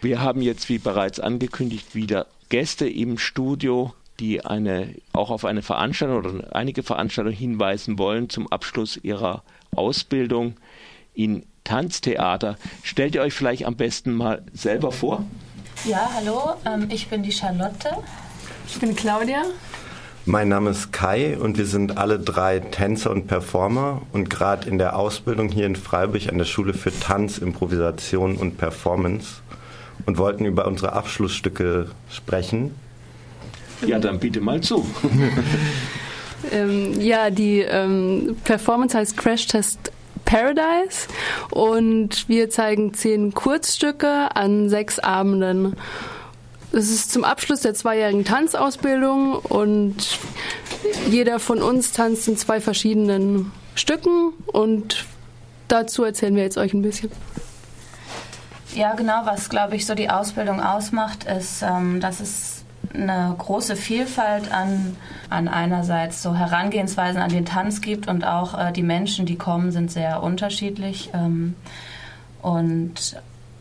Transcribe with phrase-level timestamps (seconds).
[0.00, 5.60] Wir haben jetzt, wie bereits angekündigt, wieder Gäste im Studio, die eine, auch auf eine
[5.60, 9.42] Veranstaltung oder einige Veranstaltungen hinweisen wollen zum Abschluss ihrer
[9.74, 10.54] Ausbildung
[11.14, 12.58] in Tanztheater.
[12.84, 15.24] Stellt ihr euch vielleicht am besten mal selber vor?
[15.84, 17.90] Ja, hallo, ähm, ich bin die Charlotte.
[18.68, 19.42] Ich bin Claudia.
[20.26, 24.78] Mein Name ist Kai und wir sind alle drei Tänzer und Performer und gerade in
[24.78, 29.40] der Ausbildung hier in Freiburg an der Schule für Tanz, Improvisation und Performance
[30.08, 32.74] und wollten über unsere Abschlussstücke sprechen.
[33.86, 34.86] Ja, dann biete mal zu.
[36.50, 39.92] ähm, ja, die ähm, Performance heißt Crash Test
[40.24, 41.08] Paradise
[41.50, 45.76] und wir zeigen zehn Kurzstücke an sechs Abenden.
[46.72, 50.18] Es ist zum Abschluss der zweijährigen Tanzausbildung und
[51.10, 55.04] jeder von uns tanzt in zwei verschiedenen Stücken und
[55.68, 57.10] dazu erzählen wir jetzt euch ein bisschen.
[58.74, 62.64] Ja, genau, was glaube ich so die Ausbildung ausmacht, ist, ähm, dass es
[62.94, 64.96] eine große Vielfalt an,
[65.30, 69.72] an einerseits so Herangehensweisen an den Tanz gibt und auch äh, die Menschen, die kommen,
[69.72, 71.10] sind sehr unterschiedlich.
[71.14, 71.54] Ähm,
[72.40, 73.16] und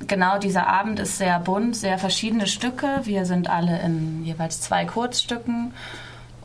[0.07, 3.01] genau dieser Abend ist sehr bunt, sehr verschiedene Stücke.
[3.03, 5.73] Wir sind alle in jeweils zwei Kurzstücken.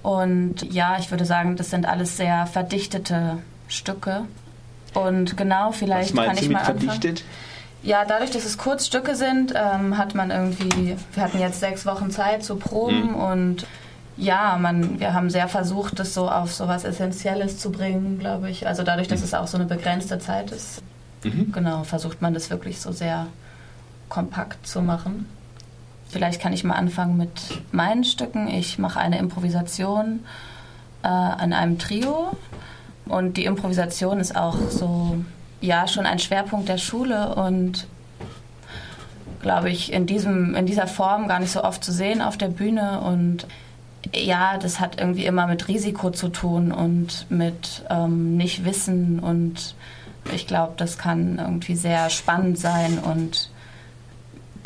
[0.02, 4.24] Und ja, ich würde sagen, das sind alles sehr verdichtete Stücke.
[4.94, 7.16] Und genau, vielleicht Was kann ich du mit mal anfangen.
[7.82, 12.10] Ja, dadurch, dass es Kurzstücke sind, ähm, hat man irgendwie, wir hatten jetzt sechs Wochen
[12.10, 13.14] Zeit zu proben Mhm.
[13.16, 13.66] und
[14.16, 18.50] ja, man, wir haben sehr versucht, das so auf so was Essentielles zu bringen, glaube
[18.50, 18.66] ich.
[18.68, 20.82] Also dadurch, dass es auch so eine begrenzte Zeit ist,
[21.24, 21.50] Mhm.
[21.52, 23.26] genau, versucht man das wirklich so sehr
[24.08, 25.26] kompakt zu machen.
[26.08, 27.30] Vielleicht kann ich mal anfangen mit
[27.72, 28.46] meinen Stücken.
[28.48, 30.20] Ich mache eine Improvisation
[31.02, 32.36] äh, an einem Trio
[33.06, 35.16] und die Improvisation ist auch so,
[35.62, 37.86] ja, schon ein Schwerpunkt der Schule und
[39.40, 42.48] glaube ich, in, diesem, in dieser Form gar nicht so oft zu sehen auf der
[42.48, 43.00] Bühne.
[43.00, 43.46] Und
[44.14, 49.18] ja, das hat irgendwie immer mit Risiko zu tun und mit ähm, Nichtwissen.
[49.18, 49.74] Und
[50.32, 52.98] ich glaube, das kann irgendwie sehr spannend sein.
[52.98, 53.50] Und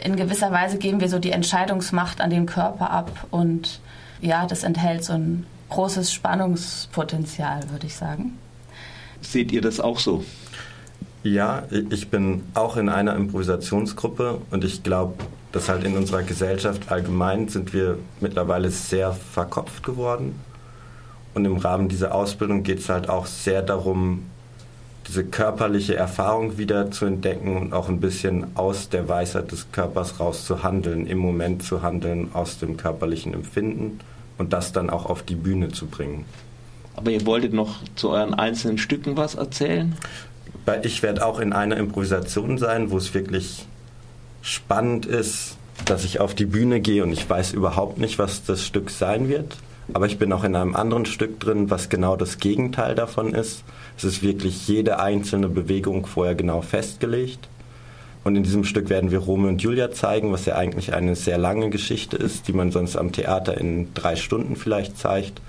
[0.03, 3.27] in gewisser Weise geben wir so die Entscheidungsmacht an den Körper ab.
[3.31, 3.81] Und
[4.21, 8.39] ja, das enthält so ein großes Spannungspotenzial, würde ich sagen.
[9.23, 10.25] Seht ihr das auch so?
[11.27, 15.15] Ja, ich bin auch in einer Improvisationsgruppe und ich glaube,
[15.51, 20.39] dass halt in unserer Gesellschaft allgemein sind wir mittlerweile sehr verkopft geworden.
[21.35, 24.27] Und im Rahmen dieser Ausbildung geht es halt auch sehr darum,
[25.09, 30.21] diese körperliche Erfahrung wieder zu entdecken und auch ein bisschen aus der Weisheit des Körpers
[30.21, 33.99] raus zu handeln, im Moment zu handeln, aus dem körperlichen Empfinden
[34.39, 36.25] und das dann auch auf die Bühne zu bringen.
[36.95, 39.97] Aber ihr wolltet noch zu euren einzelnen Stücken was erzählen?
[40.83, 43.67] Ich werde auch in einer Improvisation sein, wo es wirklich
[44.43, 48.65] spannend ist, dass ich auf die Bühne gehe und ich weiß überhaupt nicht, was das
[48.65, 49.57] Stück sein wird.
[49.93, 53.63] Aber ich bin auch in einem anderen Stück drin, was genau das Gegenteil davon ist.
[53.97, 57.49] Es ist wirklich jede einzelne Bewegung vorher genau festgelegt.
[58.25, 61.39] Und in diesem Stück werden wir Romeo und Julia zeigen, was ja eigentlich eine sehr
[61.39, 65.41] lange Geschichte ist, die man sonst am Theater in drei Stunden vielleicht zeigt.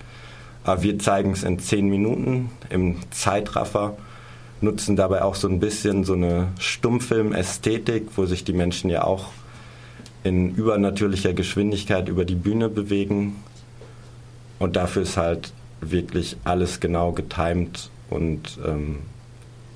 [0.63, 3.97] Aber wir zeigen es in zehn Minuten im Zeitraffer
[4.61, 9.27] nutzen dabei auch so ein bisschen so eine Stummfilm-Ästhetik, wo sich die Menschen ja auch
[10.23, 13.35] in übernatürlicher Geschwindigkeit über die Bühne bewegen.
[14.59, 18.97] Und dafür ist halt wirklich alles genau getimt und ähm,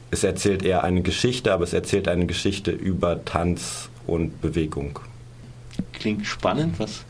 [0.10, 5.00] es erzählt eher eine Geschichte, aber es erzählt eine Geschichte über Tanz und Bewegung.
[6.02, 6.80] Klingt spannend.
[6.80, 7.06] Was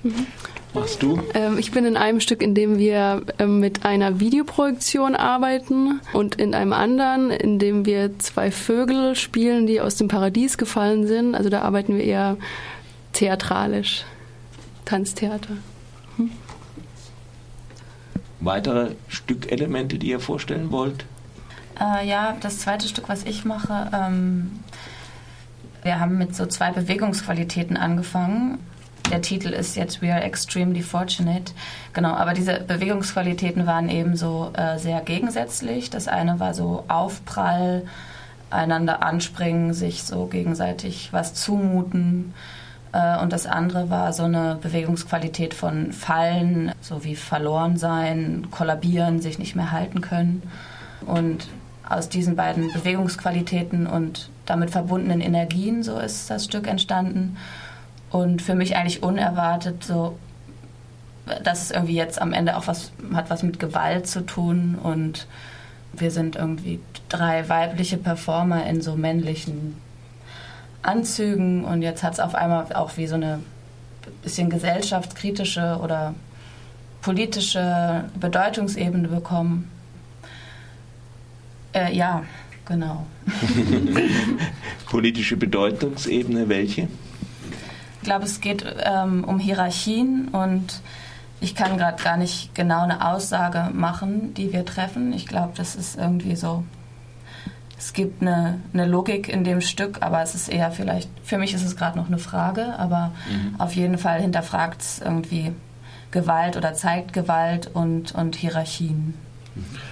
[0.74, 1.18] machst du?
[1.34, 6.36] Ähm, ich bin in einem Stück, in dem wir ähm, mit einer Videoprojektion arbeiten und
[6.36, 11.36] in einem anderen, in dem wir zwei Vögel spielen, die aus dem Paradies gefallen sind.
[11.36, 12.36] Also da arbeiten wir eher
[13.14, 14.04] theatralisch,
[14.84, 15.56] Tanztheater.
[18.42, 21.06] Weitere Stückelemente, die ihr vorstellen wollt?
[21.80, 24.60] Äh, ja, das zweite Stück, was ich mache, ähm,
[25.82, 28.60] wir haben mit so zwei Bewegungsqualitäten angefangen.
[29.10, 31.54] Der Titel ist jetzt We Are Extremely Fortunate.
[31.94, 35.90] Genau, aber diese Bewegungsqualitäten waren eben so äh, sehr gegensätzlich.
[35.90, 37.84] Das eine war so Aufprall,
[38.50, 42.34] einander anspringen, sich so gegenseitig was zumuten.
[42.94, 49.22] Äh, und das andere war so eine Bewegungsqualität von Fallen, so wie verloren sein, kollabieren,
[49.22, 50.44] sich nicht mehr halten können.
[51.06, 51.48] Und
[51.88, 57.38] aus diesen beiden Bewegungsqualitäten und damit verbundenen Energien, so ist das Stück entstanden.
[58.12, 60.18] Und für mich eigentlich unerwartet, so,
[61.44, 65.28] dass es irgendwie jetzt am Ende auch was hat was mit Gewalt zu tun und
[65.94, 66.80] wir sind irgendwie
[67.10, 69.76] drei weibliche Performer in so männlichen
[70.82, 73.40] Anzügen und jetzt hat es auf einmal auch wie so eine
[74.24, 76.16] bisschen gesellschaftskritische oder
[77.02, 79.70] politische Bedeutungsebene bekommen.
[81.74, 82.24] Äh, ja,
[82.66, 83.06] genau.
[84.90, 86.88] Politische Bedeutungsebene, welche?
[88.02, 90.82] Ich glaube, es geht ähm, um Hierarchien und
[91.40, 95.14] ich kann gerade gar nicht genau eine Aussage machen, die wir treffen.
[95.14, 96.64] Ich glaube, das ist irgendwie so.
[97.78, 101.54] Es gibt eine, eine, Logik in dem Stück, aber es ist eher vielleicht, für mich
[101.54, 103.60] ist es gerade noch eine Frage, aber mhm.
[103.60, 105.52] auf jeden Fall hinterfragt es irgendwie
[106.10, 109.14] Gewalt oder zeigt Gewalt und, und Hierarchien.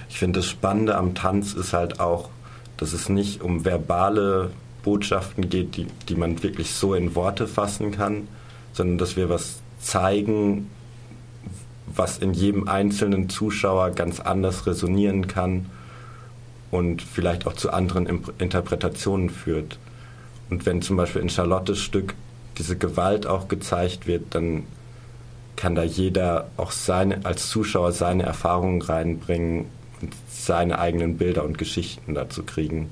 [0.08, 2.28] Ich finde, das Spannende am Tanz ist halt auch,
[2.76, 4.50] dass es nicht um verbale
[4.82, 8.28] Botschaften geht, die, die man wirklich so in Worte fassen kann,
[8.72, 10.70] sondern dass wir was zeigen,
[11.86, 15.66] was in jedem einzelnen Zuschauer ganz anders resonieren kann
[16.70, 19.78] und vielleicht auch zu anderen Interpretationen führt.
[20.50, 22.14] Und wenn zum Beispiel in Charlottes Stück
[22.58, 24.64] diese Gewalt auch gezeigt wird, dann
[25.56, 29.66] kann da jeder auch seine, als Zuschauer seine Erfahrungen reinbringen
[30.00, 32.88] und seine eigenen Bilder und Geschichten dazu kriegen.